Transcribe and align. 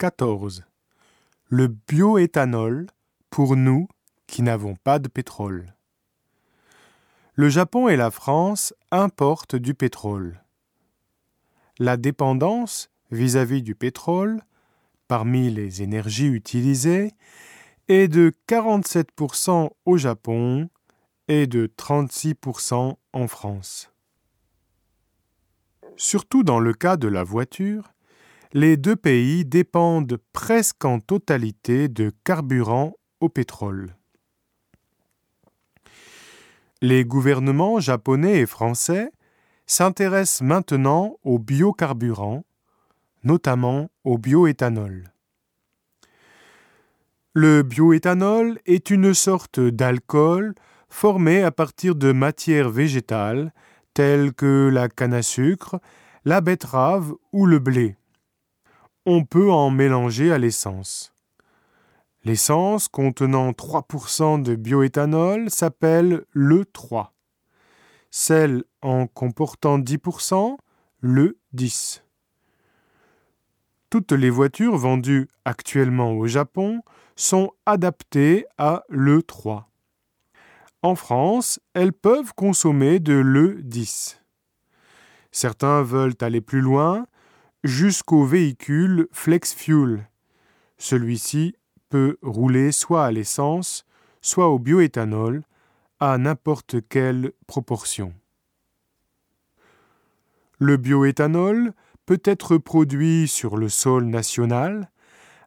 14. 0.00 0.64
Le 1.50 1.66
bioéthanol 1.66 2.86
pour 3.28 3.54
nous 3.54 3.86
qui 4.26 4.40
n'avons 4.40 4.74
pas 4.74 4.98
de 4.98 5.08
pétrole. 5.08 5.74
Le 7.34 7.50
Japon 7.50 7.86
et 7.90 7.96
la 7.96 8.10
France 8.10 8.72
importent 8.90 9.56
du 9.56 9.74
pétrole. 9.74 10.42
La 11.78 11.98
dépendance 11.98 12.88
vis-à-vis 13.10 13.60
du 13.60 13.74
pétrole, 13.74 14.40
parmi 15.06 15.50
les 15.50 15.82
énergies 15.82 16.28
utilisées, 16.28 17.12
est 17.88 18.08
de 18.08 18.32
47% 18.48 19.68
au 19.84 19.98
Japon 19.98 20.70
et 21.28 21.46
de 21.46 21.66
36% 21.76 22.96
en 23.12 23.28
France. 23.28 23.92
Surtout 25.96 26.42
dans 26.42 26.58
le 26.58 26.72
cas 26.72 26.96
de 26.96 27.06
la 27.08 27.22
voiture, 27.22 27.92
les 28.52 28.76
deux 28.76 28.96
pays 28.96 29.44
dépendent 29.44 30.18
presque 30.32 30.84
en 30.84 30.98
totalité 30.98 31.88
de 31.88 32.12
carburant 32.24 32.94
au 33.20 33.28
pétrole. 33.28 33.94
Les 36.82 37.04
gouvernements 37.04 37.78
japonais 37.78 38.38
et 38.38 38.46
français 38.46 39.12
s'intéressent 39.66 40.40
maintenant 40.40 41.16
aux 41.22 41.38
biocarburants, 41.38 42.44
notamment 43.22 43.90
au 44.02 44.18
bioéthanol. 44.18 45.12
Le 47.34 47.62
bioéthanol 47.62 48.58
est 48.66 48.90
une 48.90 49.14
sorte 49.14 49.60
d'alcool 49.60 50.54
formé 50.88 51.44
à 51.44 51.52
partir 51.52 51.94
de 51.94 52.10
matières 52.10 52.70
végétales 52.70 53.52
telles 53.94 54.32
que 54.32 54.68
la 54.72 54.88
canne 54.88 55.14
à 55.14 55.22
sucre, 55.22 55.78
la 56.24 56.40
betterave 56.40 57.14
ou 57.32 57.46
le 57.46 57.60
blé. 57.60 57.96
On 59.06 59.24
peut 59.24 59.50
en 59.50 59.70
mélanger 59.70 60.30
à 60.30 60.36
l'essence. 60.36 61.14
L'essence 62.24 62.86
contenant 62.86 63.52
3% 63.52 64.42
de 64.42 64.54
bioéthanol 64.54 65.48
s'appelle 65.48 66.26
l'E3. 66.34 67.08
Celle 68.10 68.64
en 68.82 69.06
comportant 69.06 69.78
10%, 69.78 70.58
l'E10. 71.02 72.02
Toutes 73.88 74.12
les 74.12 74.28
voitures 74.28 74.76
vendues 74.76 75.28
actuellement 75.46 76.12
au 76.12 76.26
Japon 76.26 76.82
sont 77.16 77.52
adaptées 77.64 78.44
à 78.58 78.84
l'E3. 78.90 79.64
En 80.82 80.94
France, 80.94 81.58
elles 81.72 81.94
peuvent 81.94 82.34
consommer 82.34 83.00
de 83.00 83.14
l'E10. 83.14 84.18
Certains 85.32 85.82
veulent 85.82 86.16
aller 86.20 86.42
plus 86.42 86.60
loin 86.60 87.06
jusqu'au 87.64 88.24
véhicule 88.24 89.08
flex 89.12 89.54
fuel. 89.54 90.08
Celui-ci 90.78 91.56
peut 91.88 92.16
rouler 92.22 92.72
soit 92.72 93.04
à 93.04 93.10
l'essence, 93.10 93.84
soit 94.20 94.48
au 94.48 94.58
bioéthanol, 94.58 95.42
à 95.98 96.16
n'importe 96.16 96.76
quelle 96.88 97.32
proportion. 97.46 98.14
Le 100.58 100.76
bioéthanol 100.76 101.72
peut 102.06 102.20
être 102.24 102.58
produit 102.58 103.28
sur 103.28 103.56
le 103.56 103.68
sol 103.68 104.04
national, 104.04 104.90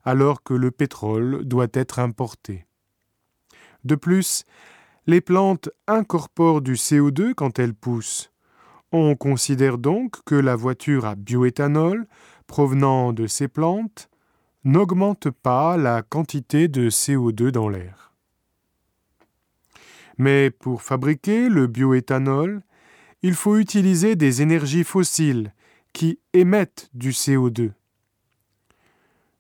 alors 0.04 0.44
que 0.44 0.54
le 0.54 0.72
pétrole 0.72 1.46
doit 1.46 1.68
être 1.74 2.00
importé. 2.00 2.66
De 3.84 3.96
plus, 3.96 4.44
les 5.08 5.22
plantes 5.22 5.70
incorporent 5.88 6.62
du 6.62 6.74
CO2 6.74 7.34
quand 7.34 7.60
elles 7.60 7.74
poussent. 7.74 8.33
On 8.96 9.16
considère 9.16 9.80
donc 9.80 10.24
que 10.24 10.36
la 10.36 10.56
voiture 10.56 11.06
à 11.06 11.16
bioéthanol 11.16 12.06
provenant 12.46 13.12
de 13.12 13.26
ces 13.26 13.48
plantes 13.48 14.08
n'augmente 14.64 15.32
pas 15.32 15.78
la 15.78 16.04
quantité 16.04 16.68
de 16.68 16.92
CO2 16.92 17.50
dans 17.50 17.70
l'air. 17.70 18.14
Mais 20.20 20.52
pour 20.52 20.84
fabriquer 20.84 21.50
le 21.50 21.66
bioéthanol, 21.66 22.62
il 23.24 23.34
faut 23.34 23.58
utiliser 23.58 24.16
des 24.16 24.44
énergies 24.44 24.84
fossiles 24.84 25.56
qui 25.92 26.20
émettent 26.34 26.92
du 26.94 27.10
CO2. 27.10 27.72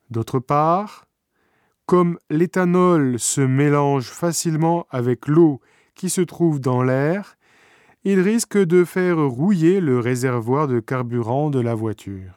D'autre 0.09 0.39
part, 0.39 1.05
comme 1.85 2.17
l'éthanol 2.31 3.19
se 3.19 3.41
mélange 3.41 4.09
facilement 4.09 4.87
avec 4.89 5.27
l'eau 5.27 5.61
qui 5.93 6.09
se 6.09 6.21
trouve 6.21 6.59
dans 6.59 6.81
l'air, 6.81 7.37
il 8.03 8.19
risque 8.19 8.57
de 8.57 8.83
faire 8.83 9.17
rouiller 9.17 9.79
le 9.79 9.99
réservoir 9.99 10.67
de 10.67 10.79
carburant 10.79 11.49
de 11.49 11.59
la 11.59 11.73
voiture. 11.73 12.33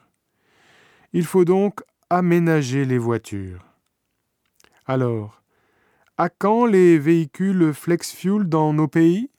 Il 1.13 1.25
faut 1.25 1.45
donc 1.45 1.83
aménager 2.11 2.85
les 2.85 2.99
voitures. 2.99 3.65
Alors, 4.87 5.43
à 6.17 6.29
quand 6.29 6.67
les 6.67 6.99
véhicules 6.99 7.73
flex 7.75 8.13
fuel 8.13 8.45
dans 8.45 8.73
nos 8.73 8.89
pays? 8.89 9.31